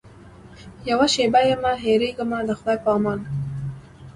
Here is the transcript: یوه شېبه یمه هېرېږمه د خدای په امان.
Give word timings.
یوه 0.89 1.07
شېبه 1.13 1.41
یمه 1.49 1.71
هېرېږمه 1.83 2.39
د 2.47 2.49
خدای 2.59 2.77
په 2.83 2.89
امان. 2.97 3.19